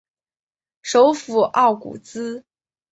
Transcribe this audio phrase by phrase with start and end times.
[0.81, 2.43] 首府奥古兹。